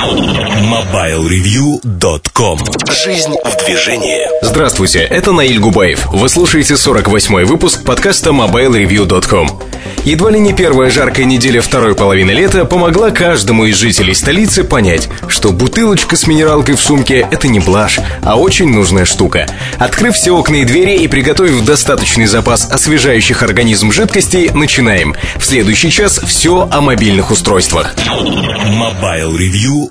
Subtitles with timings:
[0.00, 2.58] MobileReview.com
[3.04, 6.06] Жизнь в движении Здравствуйте, это Наиль Губаев.
[6.06, 9.60] Вы слушаете 48-й выпуск подкаста MobileReview.com.
[10.04, 15.10] Едва ли не первая жаркая неделя второй половины лета помогла каждому из жителей столицы понять,
[15.28, 19.46] что бутылочка с минералкой в сумке— это не блажь, а очень нужная штука.
[19.78, 25.14] Открыв все окна и двери и приготовив достаточный запас освежающих организм жидкостей, начинаем.
[25.36, 27.94] В следующий час все о мобильных устройствах.
[27.98, 29.89] MobileReview.com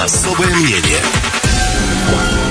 [0.00, 1.00] Особое мнение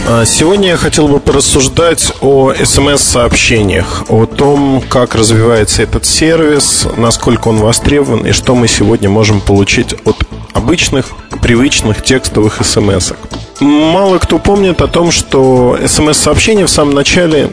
[0.08, 7.50] а, Сегодня я хотел бы порассуждать о смс-сообщениях, о том, как развивается этот сервис, насколько
[7.50, 10.16] он востребован и что мы сегодня можем получить от
[10.54, 11.08] обычных,
[11.42, 13.18] привычных текстовых смс -ок.
[13.60, 17.50] Мало кто помнит о том, что смс-сообщения в самом начале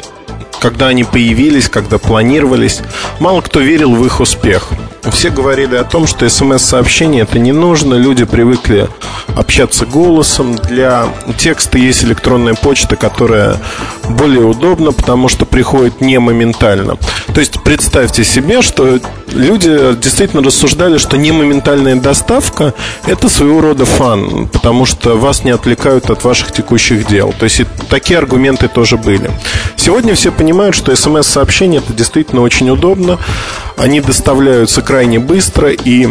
[0.61, 2.83] когда они появились, когда планировались,
[3.19, 4.69] мало кто верил в их успех.
[5.12, 8.88] Все говорили о том, что смс-сообщение это не нужно, люди привыкли
[9.36, 10.56] общаться голосом.
[10.56, 11.06] Для
[11.38, 13.56] текста есть электронная почта, которая
[14.08, 16.97] более удобна, потому что приходит не моментально.
[17.33, 18.98] То есть представьте себе, что
[19.33, 22.75] люди действительно рассуждали, что не моментальная доставка
[23.06, 27.32] это своего рода фан, потому что вас не отвлекают от ваших текущих дел.
[27.38, 29.30] То есть и такие аргументы тоже были.
[29.77, 33.19] Сегодня все понимают, что смс-сообщение это действительно очень удобно.
[33.81, 36.06] Они доставляются крайне быстро и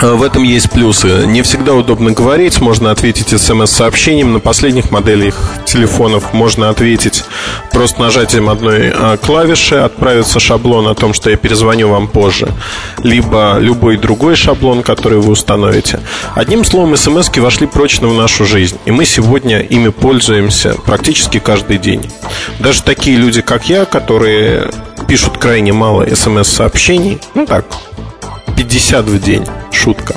[0.00, 1.26] в этом есть плюсы.
[1.26, 4.32] Не всегда удобно говорить, можно ответить смс-сообщением.
[4.32, 7.24] На последних моделях телефонов можно ответить
[7.72, 12.48] просто нажатием одной э, клавиши, отправится шаблон о том, что я перезвоню вам позже,
[13.02, 16.00] либо любой другой шаблон, который вы установите.
[16.34, 21.78] Одним словом, смс вошли прочно в нашу жизнь, и мы сегодня ими пользуемся практически каждый
[21.78, 22.10] день.
[22.58, 24.70] Даже такие люди, как я, которые
[25.08, 27.64] пишут крайне мало смс-сообщений, ну так,
[28.68, 29.46] 50 в день.
[29.70, 30.14] Шутка.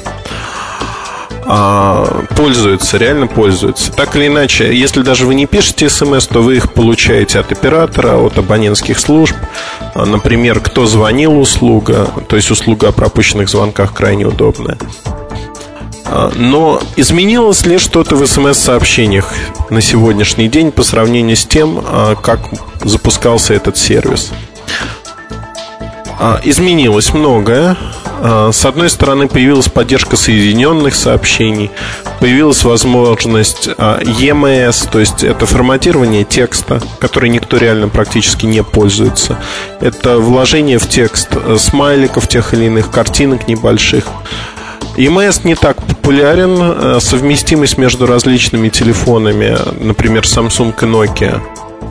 [1.45, 3.93] А, пользуются, реально пользуются.
[3.93, 8.17] Так или иначе, если даже вы не пишете смс, то вы их получаете от оператора,
[8.17, 9.35] от абонентских служб.
[9.95, 14.77] А, например, кто звонил услуга, то есть услуга о пропущенных звонках крайне удобная.
[16.05, 19.33] А, но изменилось ли что-то в смс-сообщениях
[19.69, 21.81] на сегодняшний день по сравнению с тем,
[22.21, 22.41] как
[22.83, 24.31] запускался этот сервис?
[26.43, 27.77] Изменилось многое.
[28.23, 31.71] А, с одной стороны, появилась поддержка соединенных сообщений,
[32.19, 39.39] появилась возможность EMS, то есть это форматирование текста, который никто реально практически не пользуется.
[39.79, 44.05] Это вложение в текст э, смайликов тех или иных, картинок небольших.
[44.97, 51.41] EMS не так популярен, э, совместимость между различными телефонами, например, Samsung и Nokia.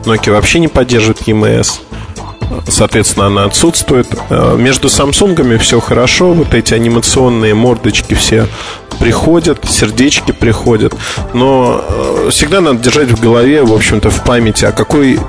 [0.05, 1.81] Nokia вообще не поддерживает EMS
[2.67, 4.07] соответственно, она отсутствует.
[4.29, 8.47] Э, между Самсунгами все хорошо, вот эти анимационные мордочки все
[8.99, 10.93] приходят, сердечки приходят,
[11.33, 15.19] но э, всегда надо держать в голове, в общем-то, в памяти, а какой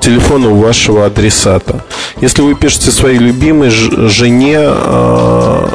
[0.00, 1.84] телефон у вашего адресата.
[2.20, 5.68] Если вы пишете своей любимой жене, э,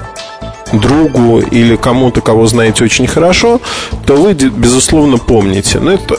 [0.73, 3.59] другу или кому-то, кого знаете очень хорошо,
[4.05, 5.79] то вы, безусловно, помните.
[5.79, 6.17] Но это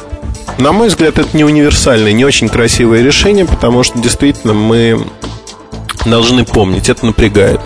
[0.59, 5.05] на мой взгляд, это не универсальное, не очень красивое решение, потому что действительно мы
[6.05, 7.61] должны помнить, это напрягает.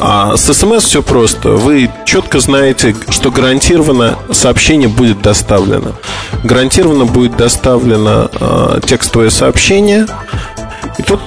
[0.00, 1.50] А с смс все просто.
[1.50, 5.92] Вы четко знаете, что гарантированно сообщение будет доставлено.
[6.42, 10.06] Гарантированно будет доставлено э, текстовое сообщение.
[10.98, 11.20] И тут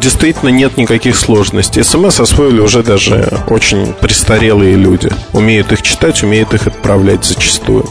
[0.00, 1.82] действительно нет никаких сложностей.
[1.82, 5.10] СМС освоили уже даже очень престарелые люди.
[5.32, 7.86] Умеют их читать, умеют их отправлять зачастую.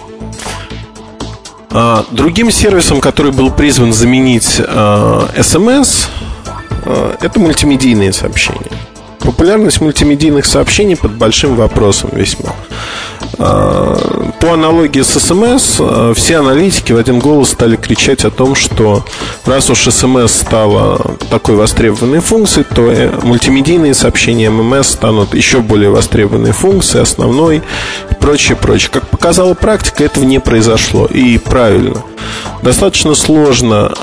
[1.71, 6.07] А, другим сервисом, который был призван заменить SMS,
[6.45, 8.71] а, а, это мультимедийные сообщения.
[9.19, 12.55] Популярность мультимедийных сообщений под большим вопросом весьма.
[13.39, 15.79] По аналогии с СМС,
[16.17, 19.05] все аналитики в один голос стали кричать о том, что
[19.45, 25.89] раз уж СМС стала такой востребованной функцией, то э, мультимедийные сообщения ММС станут еще более
[25.89, 27.63] востребованной функцией, основной
[28.11, 28.89] и прочее, прочее.
[28.91, 31.05] Как показала практика, этого не произошло.
[31.05, 32.03] И правильно.
[32.61, 33.93] Достаточно сложно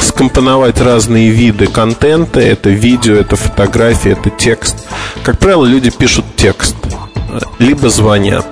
[0.00, 2.40] скомпоновать разные виды контента.
[2.40, 4.76] Это видео, это фотографии, это текст.
[5.22, 6.76] Как правило, люди пишут текст,
[7.58, 8.46] либо звонят.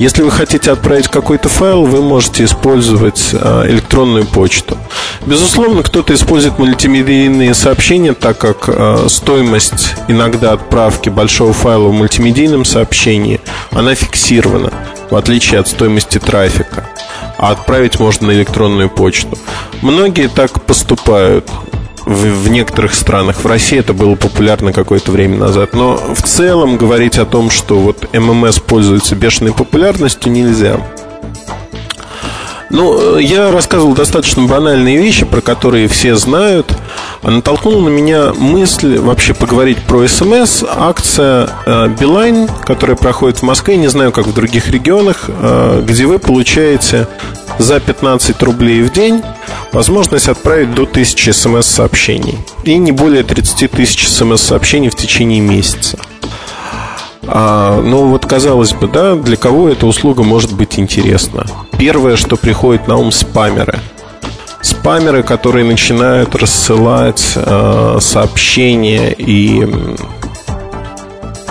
[0.00, 4.78] Если вы хотите отправить какой-то файл, вы можете использовать а, электронную почту.
[5.26, 12.64] Безусловно, кто-то использует мультимедийные сообщения, так как а, стоимость иногда отправки большого файла в мультимедийном
[12.64, 13.42] сообщении,
[13.72, 14.72] она фиксирована,
[15.10, 16.88] в отличие от стоимости трафика.
[17.36, 19.36] А отправить можно на электронную почту.
[19.82, 21.46] Многие так поступают.
[22.10, 23.44] В, в некоторых странах.
[23.44, 25.74] В России это было популярно какое-то время назад.
[25.74, 30.80] Но в целом говорить о том, что вот ММС пользуется бешеной популярностью, нельзя.
[32.70, 36.72] Ну, я рассказывал достаточно банальные вещи, про которые все знают.
[37.22, 40.62] А натолкнула на меня мысль вообще поговорить про СМС.
[40.68, 46.06] Акция э, Билайн, которая проходит в Москве, не знаю, как в других регионах, э, где
[46.06, 47.08] вы получаете
[47.58, 49.22] за 15 рублей в день
[49.72, 55.98] возможность отправить до 1000 смс-сообщений и не более 30 тысяч смс-сообщений в течение месяца.
[57.22, 61.46] А, ну вот казалось бы, да, для кого эта услуга может быть интересна?
[61.78, 63.78] Первое, что приходит на ум, спамеры.
[64.62, 69.66] Спамеры, которые начинают рассылать э, сообщения и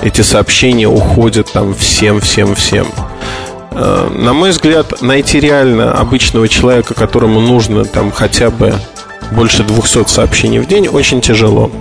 [0.01, 2.87] эти сообщения уходят там всем, всем, всем.
[3.71, 8.73] Э, на мой взгляд, найти реально обычного человека, которому нужно там хотя бы
[9.31, 11.71] больше 200 сообщений в день, очень тяжело.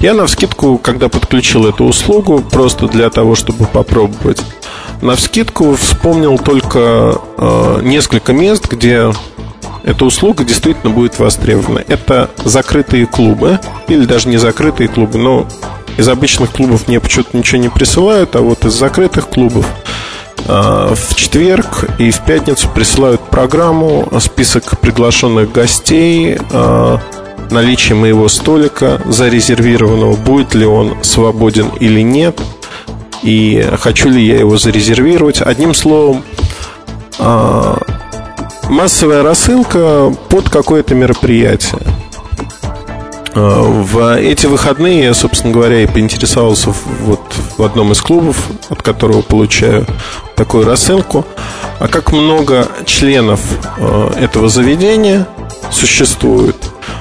[0.00, 4.42] Я на вскидку, когда подключил эту услугу, просто для того, чтобы попробовать,
[5.02, 9.12] на вскидку вспомнил только э, несколько мест, где
[9.82, 11.84] эта услуга действительно будет востребована.
[11.88, 13.58] Это закрытые клубы,
[13.88, 15.46] или даже не закрытые клубы, но
[15.98, 19.66] из обычных клубов мне почему-то ничего не присылают, а вот из закрытых клубов
[20.46, 27.00] в четверг и в пятницу присылают программу, список приглашенных гостей, а,
[27.50, 32.40] наличие моего столика зарезервированного, будет ли он свободен или нет,
[33.22, 35.40] и хочу ли я его зарезервировать.
[35.40, 36.22] Одним словом,
[37.18, 37.78] а,
[38.68, 41.80] массовая рассылка под какое-то мероприятие.
[43.34, 47.20] Э, в эти выходные я, собственно говоря, и поинтересовался вот
[47.56, 49.86] в одном из клубов, от которого получаю
[50.36, 51.26] такую рассылку.
[51.80, 53.40] А как много членов
[53.78, 55.26] э, этого заведения
[55.70, 56.56] существует?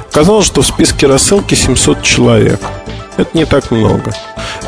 [0.09, 2.62] Оказалось, что в списке рассылки 700 человек.
[3.18, 4.12] Это не так много.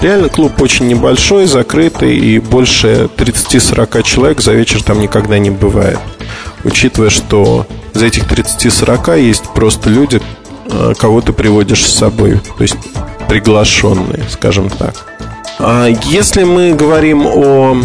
[0.02, 6.00] Реально клуб очень небольшой, закрытый, и больше 30-40 человек за вечер там никогда не бывает.
[6.64, 10.22] Учитывая, что за этих 30-40 есть просто люди,
[10.98, 12.78] кого ты приводишь с собой, то есть
[13.28, 14.96] приглашенные, скажем так.
[15.60, 17.78] А если мы говорим о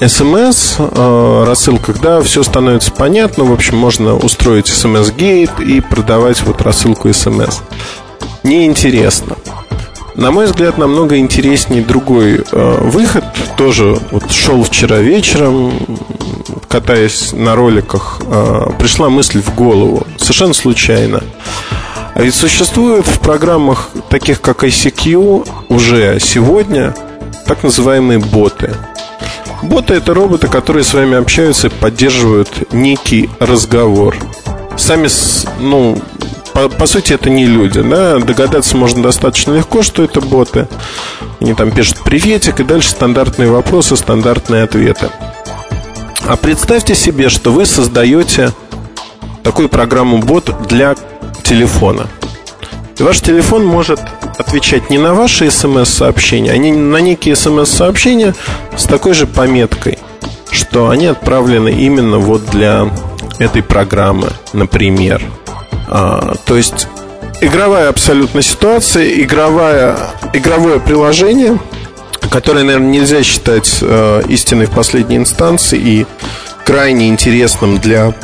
[0.00, 3.44] СМС э, рассылках, да, все становится понятно.
[3.44, 7.60] В общем, можно устроить смс-гейт и продавать вот рассылку СМС.
[8.42, 9.36] Неинтересно.
[10.14, 13.24] На мой взгляд, намного интереснее другой э, выход.
[13.56, 15.72] Тоже вот шел вчера вечером,
[16.68, 21.22] катаясь на роликах, э, пришла мысль в голову, совершенно случайно.
[22.16, 26.94] А ведь существуют в программах, таких как ICQ, уже сегодня
[27.44, 28.74] так называемые боты.
[29.62, 34.16] Боты это роботы, которые с вами общаются и поддерживают некий разговор.
[34.78, 35.08] Сами,
[35.60, 36.00] ну,
[36.54, 40.68] по, по сути, это не люди, да, догадаться можно достаточно легко, что это боты.
[41.38, 45.10] Они там пишут приветик, и дальше стандартные вопросы, стандартные ответы.
[46.26, 48.52] А представьте себе, что вы создаете
[49.42, 50.94] такую программу бот для
[51.46, 52.06] телефона.
[52.98, 54.00] И ваш телефон может
[54.38, 58.34] отвечать не на ваши смс-сообщения, а на некие смс-сообщения
[58.76, 59.98] с такой же пометкой,
[60.50, 62.90] что они отправлены именно вот для
[63.38, 65.22] этой программы, например.
[65.88, 66.88] А, то есть
[67.40, 69.96] игровая абсолютно ситуация, игровая,
[70.32, 71.58] игровое приложение,
[72.30, 76.06] которое, наверное, нельзя считать э, истиной в последней инстанции и
[76.64, 78.14] крайне интересным для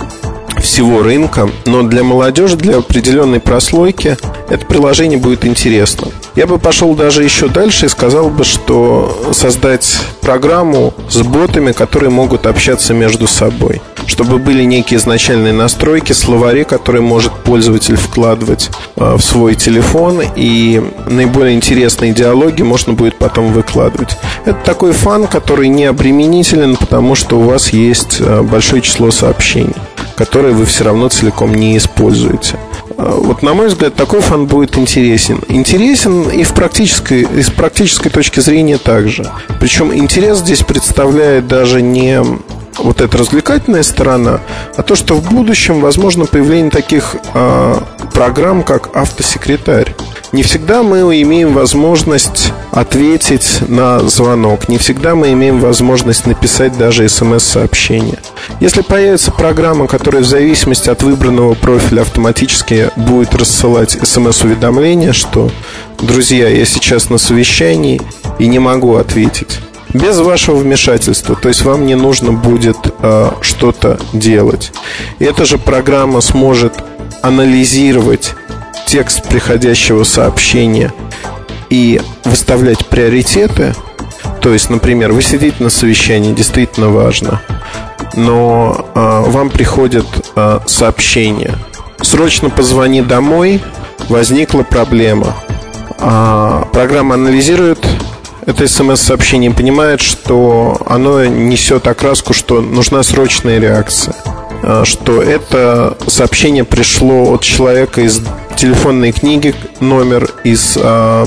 [0.63, 4.17] всего рынка, но для молодежи, для определенной прослойки
[4.49, 6.09] это приложение будет интересно.
[6.35, 12.11] Я бы пошел даже еще дальше и сказал бы, что создать программу с ботами, которые
[12.11, 13.83] могут общаться между собой.
[14.07, 20.83] Чтобы были некие изначальные настройки, словари, которые может пользователь вкладывать э, в свой телефон, и
[21.07, 24.17] наиболее интересные диалоги можно будет потом выкладывать.
[24.45, 29.75] Это такой фан, который не обременителен, потому что у вас есть э, большое число сообщений,
[30.23, 32.57] которые вы все равно целиком не используете.
[32.97, 35.41] Э, вот, на мой взгляд, такой фан будет интересен.
[35.49, 39.29] Интересен и в практической, и с практической точки зрения также.
[39.59, 42.23] Причем интерес здесь представляет даже не
[42.79, 44.41] вот эта развлекательная сторона,
[44.77, 47.75] а то, что в будущем возможно появление таких э,
[48.13, 49.95] программ, как автосекретарь.
[50.33, 57.07] Не всегда мы имеем возможность ответить на звонок, не всегда мы имеем возможность написать даже
[57.07, 58.19] смс-сообщение.
[58.59, 65.51] Если появится программа, которая в зависимости от выбранного профиля автоматически будет рассылать смс-уведомления, что
[66.01, 68.01] «Друзья, я сейчас на совещании
[68.39, 69.61] и не могу ответить»,
[69.95, 71.37] без вашего вмешательства.
[71.37, 74.73] То есть вам не нужно будет э, что-то делать.
[75.19, 76.75] И эта же программа сможет
[77.23, 78.35] анализировать
[78.87, 80.93] текст приходящего сообщения
[81.71, 83.75] и выставлять приоритеты.
[84.41, 87.41] То есть, например, вы сидите на совещании, действительно важно,
[88.15, 91.55] но э, вам приходит э, сообщение.
[92.01, 93.63] Срочно позвони домой,
[94.09, 95.37] возникла проблема.
[95.99, 97.87] А, программа анализирует
[98.47, 104.15] это смс-сообщение, понимает, что оно несет окраску, что нужна срочная реакция.
[104.63, 108.21] А, что это сообщение пришло от человека из
[108.57, 111.27] телефонной книги, номер из а,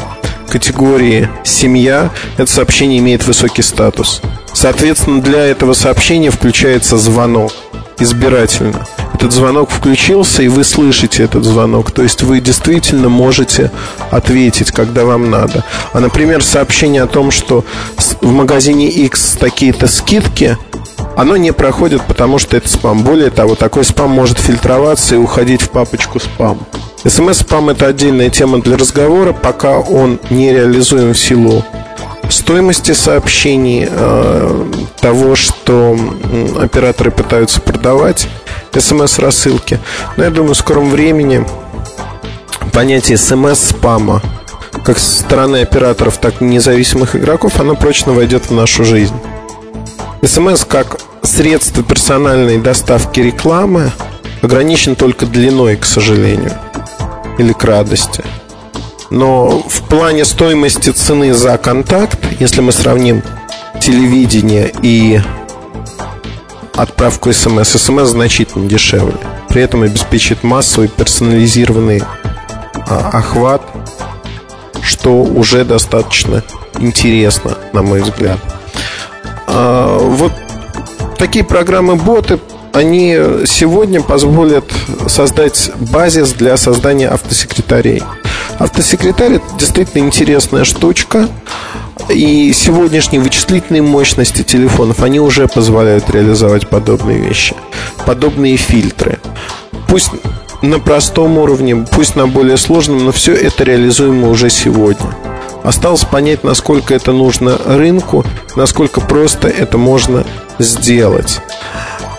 [0.49, 4.21] категории «семья», это сообщение имеет высокий статус.
[4.53, 7.51] Соответственно, для этого сообщения включается звонок
[7.99, 8.85] избирательно.
[9.25, 11.89] Этот звонок включился, и вы слышите этот звонок.
[11.89, 13.71] То есть вы действительно можете
[14.11, 15.63] ответить, когда вам надо.
[15.93, 17.65] А, например, сообщение о том, что
[18.21, 20.59] в магазине X такие-то скидки,
[21.17, 23.01] оно не проходит, потому что это спам.
[23.01, 26.59] Более того, такой спам может фильтроваться и уходить в папочку спам.
[27.03, 31.65] СМС-спам– это отдельная тема для разговора, пока он не реализуем в силу
[32.29, 34.65] стоимости сообщений, э,
[34.99, 35.97] того, что
[36.59, 38.27] операторы пытаются продавать,
[38.79, 39.79] смс-рассылки.
[40.17, 41.45] Но я думаю, в скором времени
[42.71, 44.21] понятие смс-спама
[44.83, 49.15] как со стороны операторов, так и независимых игроков, оно прочно войдет в нашу жизнь.
[50.23, 53.91] СМС как средство персональной доставки рекламы
[54.41, 56.51] ограничен только длиной, к сожалению,
[57.39, 58.23] или к радости.
[59.09, 63.23] Но в плане стоимости цены за контакт, если мы сравним
[63.81, 65.19] телевидение и
[66.75, 69.17] отправку смс, смс значительно дешевле.
[69.49, 72.03] При этом обеспечит массовый персонализированный
[72.87, 73.61] а, охват,
[74.81, 76.43] что уже достаточно
[76.79, 78.39] интересно, на мой взгляд.
[79.47, 80.33] А, вот
[81.17, 82.39] такие программы-боты,
[82.73, 84.65] они сегодня позволят
[85.07, 88.03] создать базис для создания автосекретарей.
[88.59, 91.29] Автосекретарь это действительно интересная штучка.
[92.09, 97.55] И сегодняшние вычислительные мощности телефонов, они уже позволяют реализовать подобные вещи,
[98.05, 99.19] подобные фильтры.
[99.87, 100.11] Пусть
[100.61, 105.15] на простом уровне, пусть на более сложном, но все это реализуемо уже сегодня.
[105.63, 108.23] Осталось понять, насколько это нужно рынку,
[108.55, 110.25] насколько просто это можно
[110.59, 111.41] сделать.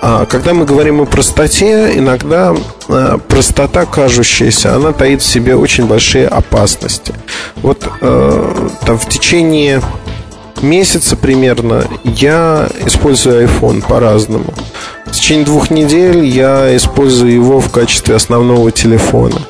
[0.09, 2.55] А когда мы говорим о простоте, иногда
[2.89, 7.13] э, простота кажущаяся, она таит в себе очень большие опасности.
[7.57, 9.83] Вот э, там в течение
[10.63, 14.55] месяца примерно я использую iPhone по-разному.
[15.07, 19.41] В течение двух недель я использую его в качестве основного телефона.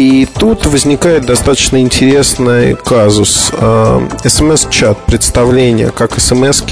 [0.00, 3.50] И тут возникает достаточно интересный казус.
[3.52, 6.62] А, СМС-чат, представление, как смс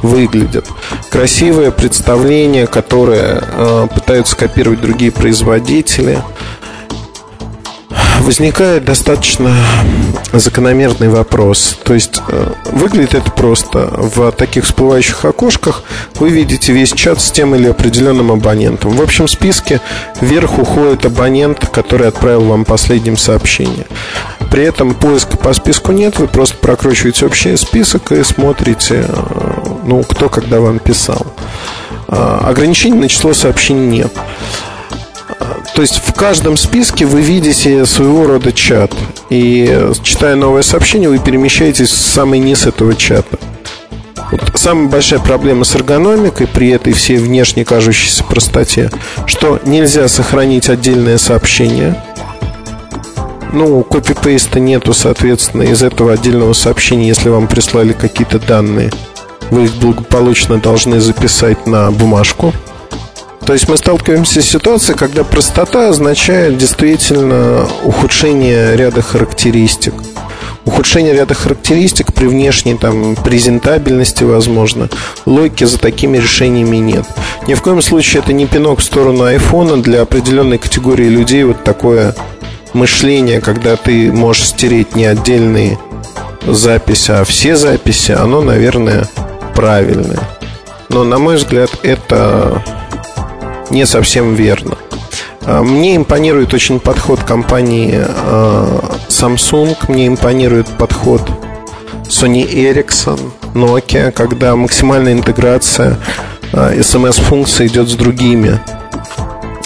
[0.00, 0.66] выглядят.
[1.10, 6.22] Красивое представление, которое а, пытаются копировать другие производители–
[8.20, 9.54] возникает достаточно
[10.32, 11.78] закономерный вопрос.
[11.84, 13.90] То есть э, выглядит это просто.
[13.92, 15.82] В таких всплывающих окошках
[16.16, 18.92] вы видите весь чат с тем или определенным абонентом.
[18.92, 19.80] В общем списке
[20.20, 23.86] вверх уходит абонент, который отправил вам последним сообщение.
[24.50, 30.02] При этом поиска по списку нет, вы просто прокручиваете общий список и смотрите, э, ну,
[30.02, 31.26] кто когда вам писал.
[32.08, 34.12] Э, ограничений на число сообщений нет.
[35.74, 38.92] То есть в каждом списке вы видите своего рода чат.
[39.30, 43.38] И читая новое сообщение, вы перемещаетесь в самый низ этого чата.
[44.30, 48.90] Вот самая большая проблема с эргономикой при этой всей внешне кажущейся простоте,
[49.26, 52.00] что нельзя сохранить отдельное сообщение.
[53.52, 58.92] Ну, копипейста нету, соответственно, из этого отдельного сообщения, если вам прислали какие-то данные,
[59.50, 62.52] вы их благополучно должны записать на бумажку.
[63.44, 69.94] То есть мы сталкиваемся с ситуацией, когда простота означает действительно ухудшение ряда характеристик.
[70.66, 74.88] Ухудшение ряда характеристик при внешней там, презентабельности, возможно.
[75.24, 77.06] Логики за такими решениями нет.
[77.46, 81.44] Ни в коем случае это не пинок в сторону айфона для определенной категории людей.
[81.44, 82.14] Вот такое
[82.74, 85.78] мышление, когда ты можешь стереть не отдельные
[86.46, 89.08] записи, а все записи, оно, наверное,
[89.54, 90.20] правильное.
[90.88, 92.62] Но, на мой взгляд, это
[93.70, 94.76] не совсем верно.
[95.42, 101.22] А, мне импонирует очень подход компании а, Samsung, мне импонирует подход
[102.08, 105.98] Sony Ericsson, Nokia, когда максимальная интеграция
[106.52, 108.60] SMS-функции а, идет с другими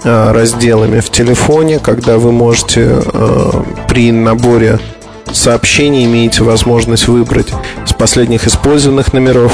[0.04, 3.00] разделами в телефоне, когда вы можете
[3.88, 4.78] при наборе
[5.32, 7.48] сообщений имеете возможность выбрать
[7.86, 9.52] из последних использованных номеров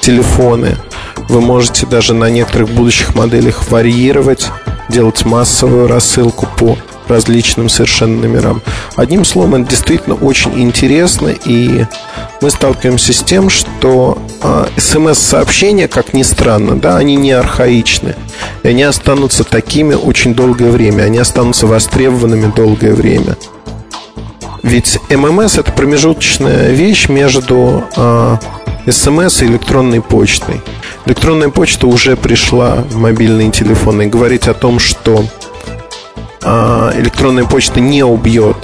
[0.00, 0.76] телефоны–
[1.28, 4.48] вы можете даже на некоторых будущих моделях варьировать,
[4.88, 6.76] делать массовую рассылку по
[7.08, 8.62] различным совершенно номерам.
[8.96, 11.84] Одним словом, это действительно очень интересно, и
[12.40, 18.14] мы сталкиваемся с тем, что э, смс-сообщения, как ни странно, да, они не архаичны,
[18.62, 23.36] и они останутся такими очень долгое время, они останутся востребованными долгое время.
[24.62, 28.36] Ведь ММС это промежуточная вещь между э,
[28.88, 30.60] СМС и электронной почтой.
[31.06, 34.02] Электронная почта уже пришла в мобильные телефоны.
[34.02, 35.24] И говорить о том, что
[36.42, 38.56] а, электронная почта не убьет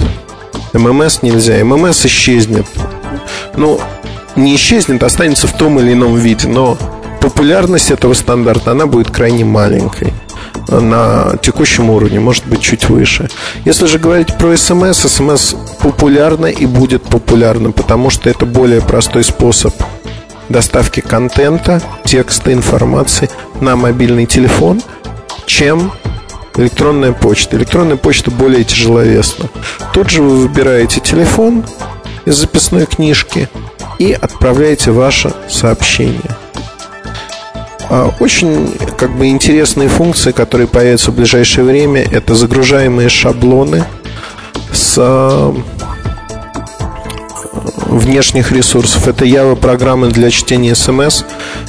[0.73, 1.63] ММС нельзя.
[1.63, 2.65] ММС исчезнет.
[3.55, 3.79] Ну,
[4.35, 6.77] не исчезнет, останется в том или ином виде, но
[7.19, 10.13] популярность этого стандарта, она будет крайне маленькой
[10.69, 13.29] на текущем уровне, может быть, чуть выше.
[13.65, 19.23] Если же говорить про смс, смс популярна и будет популярна, потому что это более простой
[19.23, 19.73] способ
[20.51, 23.29] доставки контента, текста, информации
[23.59, 24.81] на мобильный телефон,
[25.45, 25.91] чем
[26.57, 27.57] электронная почта.
[27.57, 29.49] Электронная почта более тяжеловесна.
[29.93, 31.65] Тут же вы выбираете телефон
[32.25, 33.49] из записной книжки
[33.99, 36.37] и отправляете ваше сообщение.
[37.89, 43.83] А, очень как бы интересные функции, которые появятся в ближайшее время, это загружаемые шаблоны
[44.71, 45.53] с
[47.91, 49.07] внешних ресурсов.
[49.07, 51.23] Это Java программы для чтения смс,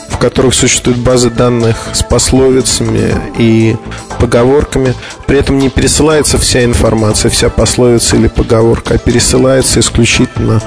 [0.08, 3.76] в которых существуют базы данных с пословицами и
[4.20, 4.94] поговорками.
[5.26, 10.62] При этом не пересылается вся информация, вся пословица или поговорка, а пересылается исключительно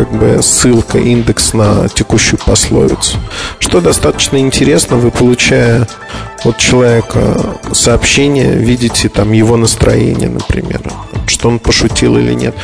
[0.00, 3.18] как бы ссылка, индекс на текущую пословицу.
[3.58, 5.86] Что достаточно интересно, вы получая
[6.42, 10.80] от человека сообщение, видите там его настроение, например,
[11.26, 12.54] что он пошутил или нет.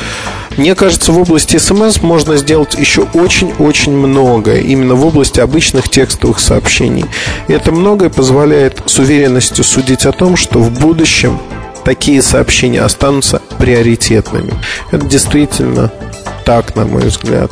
[0.57, 6.41] Мне кажется, в области смс можно сделать еще очень-очень многое, именно в области обычных текстовых
[6.41, 7.05] сообщений.
[7.49, 11.39] И это многое позволяет с уверенностью судить о том, что в будущем
[11.85, 14.55] такие сообщения останутся приоритетными.
[14.91, 15.93] Это действительно
[16.47, 17.51] так, на мой взгляд.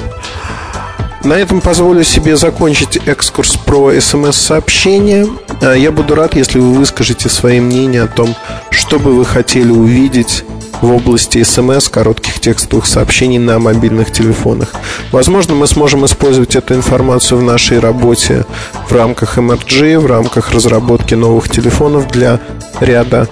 [1.25, 5.27] На этом позволю себе закончить экскурс про смс-сообщения.
[5.61, 8.35] А, я буду рад, если вы выскажете свои мнения о том,
[8.71, 10.45] что бы вы хотели увидеть
[10.81, 14.73] в области смс, коротких текстовых сообщений на мобильных телефонах.
[15.13, 18.45] Возможно, мы сможем использовать эту информацию в нашей работе
[18.89, 22.39] в рамках MRG, в рамках разработки новых телефонов для
[22.81, 23.29] ряда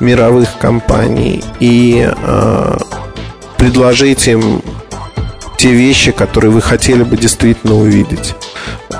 [0.00, 2.78] мировых компаний и э,
[3.58, 4.62] предложить им
[5.62, 8.34] те вещи, которые вы хотели бы действительно увидеть.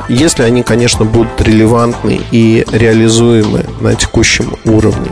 [0.08, 5.10] Если они, конечно, будут релевантны и реализуемы на текущем уровне.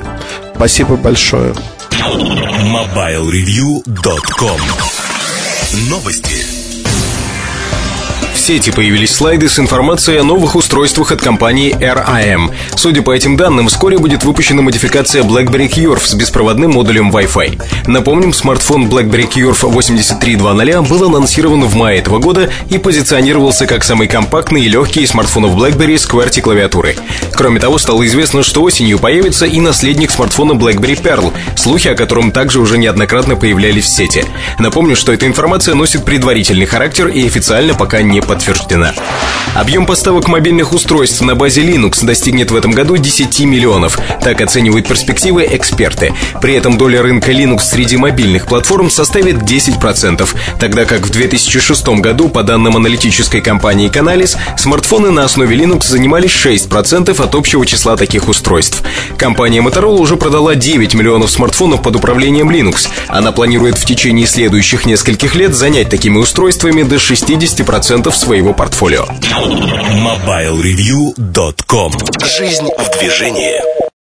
[0.55, 1.53] Спасибо большое.
[1.91, 4.61] MobileReview.com
[5.89, 6.60] Новости
[8.41, 12.51] сети появились слайды с информацией о новых устройствах от компании RAM.
[12.75, 17.63] Судя по этим данным, вскоре будет выпущена модификация BlackBerry Curve с беспроводным модулем Wi-Fi.
[17.87, 24.09] Напомним, смартфон BlackBerry Curve 8320 был анонсирован в мае этого года и позиционировался как самый
[24.09, 26.97] компактный и легкий из смартфонов BlackBerry с QWERTY клавиатурой.
[27.35, 32.33] Кроме того, стало известно, что осенью появится и наследник смартфона BlackBerry Pearl, слухи о котором
[32.33, 34.25] также уже неоднократно появлялись в сети.
[34.59, 38.95] Напомню, что эта информация носит предварительный характер и официально пока не подтверждена.
[39.57, 43.99] Объем поставок мобильных устройств на базе Linux достигнет в этом году 10 миллионов.
[44.23, 46.15] Так оценивают перспективы эксперты.
[46.41, 50.29] При этом доля рынка Linux среди мобильных платформ составит 10%,
[50.61, 56.29] тогда как в 2006 году, по данным аналитической компании Canalys, смартфоны на основе Linux занимали
[56.29, 58.85] 6% от общего числа таких устройств.
[59.19, 62.89] Компания Motorola уже продала 9 миллионов смартфонов под управлением Linux.
[63.09, 69.05] Она планирует в течение следующих нескольких лет занять такими устройствами до 60% своего портфолио.
[69.05, 71.93] MobileReview.com
[72.25, 73.91] Жизнь в движении